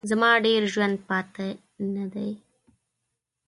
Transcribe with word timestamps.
زما 0.09 0.29
ډېر 0.45 0.61
ژوند 0.73 0.97
پاته 1.07 1.47
نه 1.95 2.05
دی. 2.13 2.31